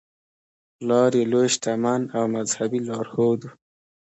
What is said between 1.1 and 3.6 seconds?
یې لوی شتمن او مذهبي لارښود و.